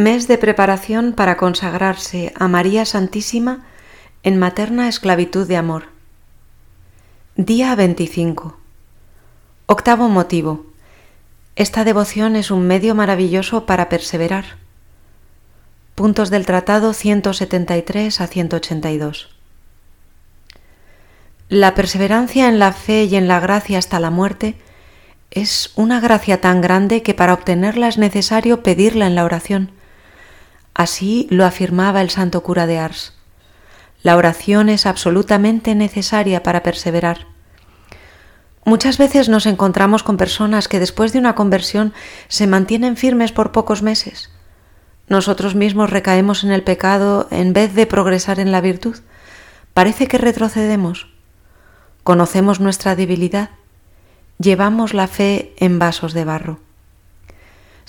[0.00, 3.66] Mes de preparación para consagrarse a María Santísima
[4.22, 5.88] en materna esclavitud de amor.
[7.36, 8.56] Día 25.
[9.66, 10.64] Octavo motivo.
[11.54, 14.56] Esta devoción es un medio maravilloso para perseverar.
[15.96, 19.28] Puntos del Tratado 173 a 182.
[21.50, 24.54] La perseverancia en la fe y en la gracia hasta la muerte
[25.30, 29.72] es una gracia tan grande que para obtenerla es necesario pedirla en la oración
[30.74, 33.14] Así lo afirmaba el santo cura de Ars.
[34.02, 37.26] La oración es absolutamente necesaria para perseverar.
[38.64, 41.92] Muchas veces nos encontramos con personas que después de una conversión
[42.28, 44.30] se mantienen firmes por pocos meses.
[45.08, 48.96] Nosotros mismos recaemos en el pecado en vez de progresar en la virtud.
[49.74, 51.08] Parece que retrocedemos.
[52.04, 53.50] Conocemos nuestra debilidad.
[54.38, 56.60] Llevamos la fe en vasos de barro.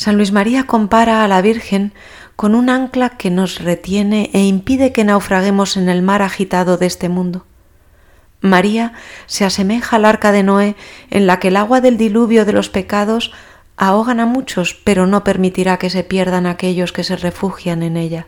[0.00, 1.92] San Luis María compara a la Virgen
[2.34, 6.86] con un ancla que nos retiene e impide que naufraguemos en el mar agitado de
[6.86, 7.44] este mundo.
[8.40, 8.94] María
[9.26, 10.74] se asemeja al arca de Noé,
[11.10, 13.30] en la que el agua del diluvio de los pecados
[13.76, 18.26] ahogan a muchos, pero no permitirá que se pierdan aquellos que se refugian en ella.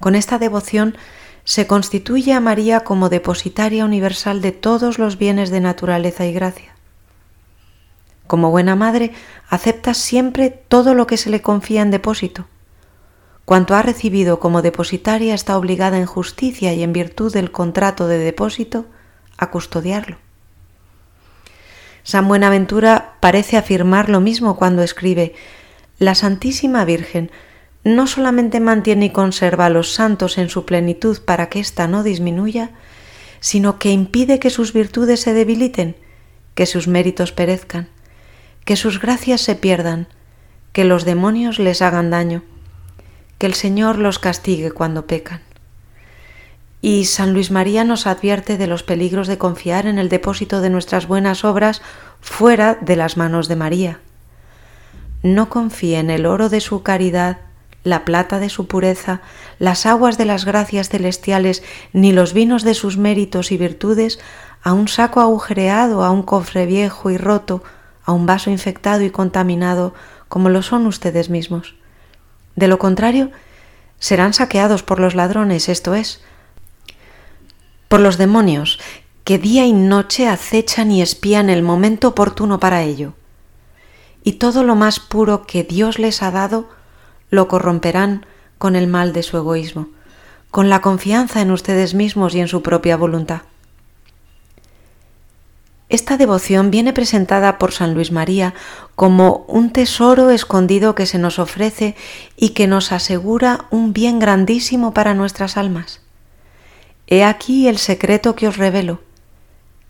[0.00, 0.96] Con esta devoción
[1.44, 6.75] se constituye a María como depositaria universal de todos los bienes de naturaleza y gracia.
[8.26, 9.12] Como buena madre,
[9.48, 12.46] acepta siempre todo lo que se le confía en depósito.
[13.44, 18.18] Cuanto ha recibido como depositaria está obligada en justicia y en virtud del contrato de
[18.18, 18.86] depósito
[19.36, 20.18] a custodiarlo.
[22.02, 25.34] San Buenaventura parece afirmar lo mismo cuando escribe
[25.98, 27.30] La Santísima Virgen
[27.84, 32.02] no solamente mantiene y conserva a los santos en su plenitud para que ésta no
[32.02, 32.70] disminuya,
[33.38, 35.94] sino que impide que sus virtudes se debiliten,
[36.56, 37.88] que sus méritos perezcan
[38.66, 40.08] que sus gracias se pierdan,
[40.72, 42.42] que los demonios les hagan daño,
[43.38, 45.40] que el Señor los castigue cuando pecan.
[46.82, 50.70] Y San Luis María nos advierte de los peligros de confiar en el depósito de
[50.70, 51.80] nuestras buenas obras
[52.20, 54.00] fuera de las manos de María.
[55.22, 57.38] No confíe en el oro de su caridad,
[57.84, 59.20] la plata de su pureza,
[59.60, 61.62] las aguas de las gracias celestiales,
[61.92, 64.18] ni los vinos de sus méritos y virtudes
[64.60, 67.62] a un saco agujereado, a un cofre viejo y roto,
[68.06, 69.92] a un vaso infectado y contaminado
[70.28, 71.74] como lo son ustedes mismos.
[72.54, 73.30] De lo contrario,
[73.98, 76.22] serán saqueados por los ladrones, esto es,
[77.88, 78.80] por los demonios,
[79.24, 83.14] que día y noche acechan y espían el momento oportuno para ello.
[84.22, 86.68] Y todo lo más puro que Dios les ha dado
[87.30, 88.24] lo corromperán
[88.58, 89.88] con el mal de su egoísmo,
[90.50, 93.42] con la confianza en ustedes mismos y en su propia voluntad.
[95.88, 98.54] Esta devoción viene presentada por San Luis María
[98.96, 101.94] como un tesoro escondido que se nos ofrece
[102.36, 106.00] y que nos asegura un bien grandísimo para nuestras almas.
[107.06, 109.00] He aquí el secreto que os revelo,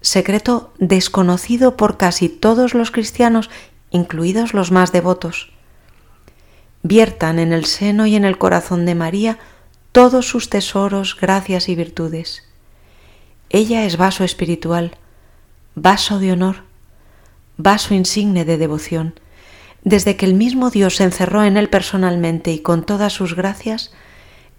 [0.00, 3.48] secreto desconocido por casi todos los cristianos,
[3.90, 5.52] incluidos los más devotos.
[6.82, 9.38] Viertan en el seno y en el corazón de María
[9.92, 12.42] todos sus tesoros, gracias y virtudes.
[13.48, 14.98] Ella es vaso espiritual,
[15.74, 16.64] vaso de honor,
[17.56, 19.18] vaso insigne de devoción,
[19.82, 23.92] desde que el mismo Dios se encerró en él personalmente y con todas sus gracias,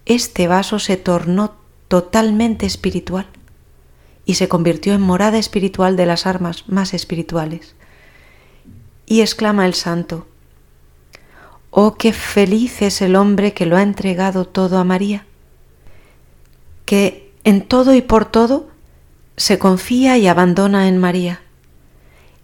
[0.04, 1.56] este vaso se tornó
[1.88, 3.26] totalmente espiritual
[4.24, 7.74] y se convirtió en morada espiritual de las armas más espirituales.
[9.06, 10.26] Y exclama el santo,
[11.70, 15.26] Oh, qué feliz es el hombre que lo ha entregado todo a María,
[16.86, 18.68] que en todo y por todo
[19.36, 21.40] se confía y abandona en María.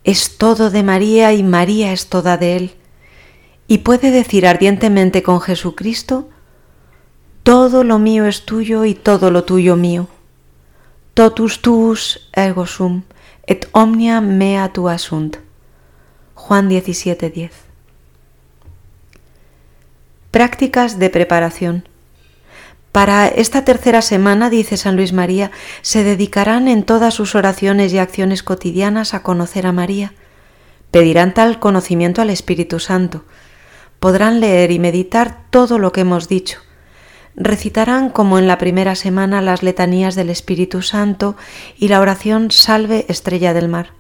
[0.05, 2.75] Es todo de María y María es toda de Él.
[3.67, 6.29] Y puede decir ardientemente con Jesucristo,
[7.43, 10.09] todo lo mío es tuyo y todo lo tuyo mío.
[11.15, 13.03] Totus tuus ergo sum,
[13.47, 15.39] et omnia mea tua sunt.
[16.35, 17.51] Juan 17:10.
[20.31, 21.89] Prácticas de preparación.
[22.93, 25.51] Para esta tercera semana, dice San Luis María,
[25.81, 30.13] se dedicarán en todas sus oraciones y acciones cotidianas a conocer a María.
[30.91, 33.25] Pedirán tal conocimiento al Espíritu Santo.
[33.99, 36.59] Podrán leer y meditar todo lo que hemos dicho.
[37.35, 41.35] Recitarán como en la primera semana las letanías del Espíritu Santo
[41.79, 43.95] y la oración Salve Estrella del Mar.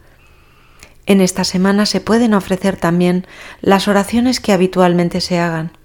[1.06, 3.26] En esta semana se pueden ofrecer también
[3.62, 5.78] las oraciones que habitualmente se hagan.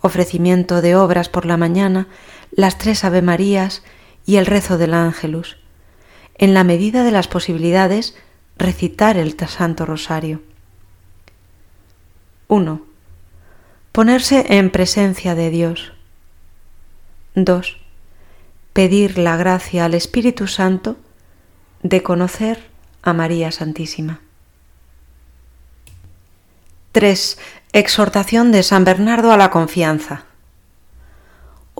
[0.00, 2.08] Ofrecimiento de obras por la mañana,
[2.50, 3.82] las tres Ave Marías
[4.26, 5.56] y el rezo del Ángelus.
[6.34, 8.14] En la medida de las posibilidades,
[8.56, 10.42] recitar el Santo Rosario.
[12.48, 12.82] 1.
[13.92, 15.92] Ponerse en presencia de Dios.
[17.34, 17.76] 2.
[18.72, 20.96] Pedir la gracia al Espíritu Santo
[21.82, 22.68] de conocer
[23.02, 24.20] a María Santísima.
[26.92, 27.38] 3.
[27.72, 30.27] Exhortación de San Bernardo a la confianza.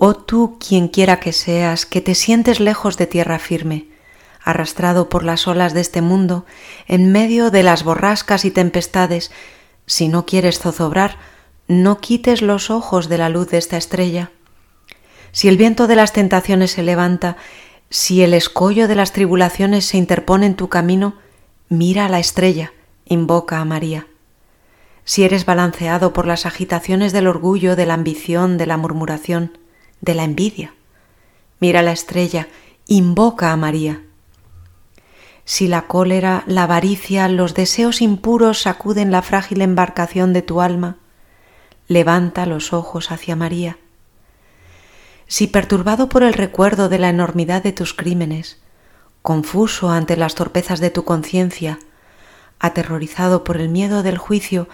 [0.01, 3.87] Oh tú, quien quiera que seas, que te sientes lejos de tierra firme,
[4.41, 6.45] arrastrado por las olas de este mundo,
[6.87, 9.29] en medio de las borrascas y tempestades,
[9.87, 11.17] si no quieres zozobrar,
[11.67, 14.31] no quites los ojos de la luz de esta estrella.
[15.33, 17.35] Si el viento de las tentaciones se levanta,
[17.89, 21.15] si el escollo de las tribulaciones se interpone en tu camino,
[21.67, 22.71] mira a la estrella,
[23.03, 24.07] invoca a María.
[25.03, 29.59] Si eres balanceado por las agitaciones del orgullo, de la ambición, de la murmuración,
[30.01, 30.73] de la envidia.
[31.59, 32.47] Mira la estrella,
[32.87, 34.01] invoca a María.
[35.45, 40.97] Si la cólera, la avaricia, los deseos impuros sacuden la frágil embarcación de tu alma,
[41.87, 43.77] levanta los ojos hacia María.
[45.27, 48.59] Si perturbado por el recuerdo de la enormidad de tus crímenes,
[49.21, 51.79] confuso ante las torpezas de tu conciencia,
[52.59, 54.67] aterrorizado por el miedo del juicio,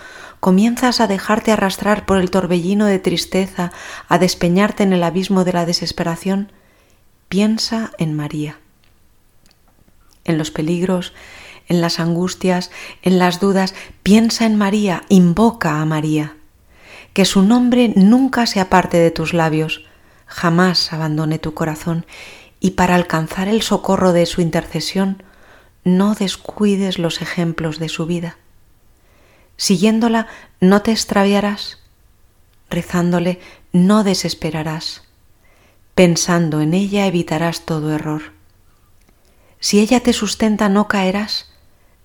[0.46, 3.72] comienzas a dejarte arrastrar por el torbellino de tristeza,
[4.08, 6.52] a despeñarte en el abismo de la desesperación,
[7.30, 8.60] piensa en María.
[10.24, 11.14] En los peligros,
[11.68, 12.70] en las angustias,
[13.02, 16.38] en las dudas, piensa en María, invoca a María.
[17.14, 19.88] Que su nombre nunca se aparte de tus labios,
[20.28, 22.06] jamás abandone tu corazón,
[22.60, 25.24] y para alcanzar el socorro de su intercesión,
[25.84, 28.38] no descuides los ejemplos de su vida.
[29.58, 30.28] Siguiéndola
[30.60, 31.80] no te extraviarás,
[32.70, 33.40] rezándole
[33.72, 35.04] no desesperarás,
[35.96, 38.34] pensando en ella evitarás todo error.
[39.60, 41.52] Si ella te sustenta no caerás,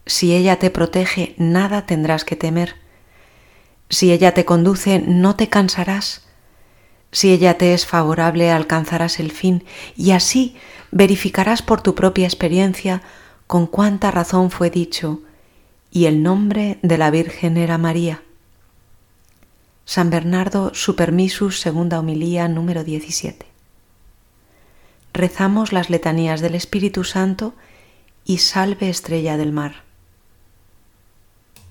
[0.06, 2.76] si ella te protege nada tendrás que temer,
[3.88, 6.26] si ella te conduce no te cansarás,
[7.12, 9.64] si ella te es favorable alcanzarás el fin
[9.96, 10.56] y así
[10.92, 13.02] verificarás por tu propia experiencia
[13.46, 15.22] con cuánta razón fue dicho,
[15.90, 18.22] y el nombre de la Virgen era María.
[19.84, 23.46] San Bernardo Supermisus, segunda homilía, número 17.
[25.12, 27.54] Rezamos las letanías del Espíritu Santo
[28.24, 29.82] y salve estrella del mar.